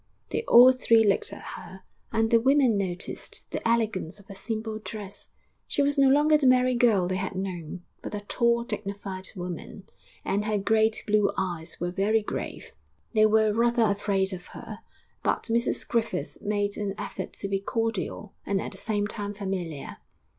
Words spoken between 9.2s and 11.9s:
woman, and her great blue eyes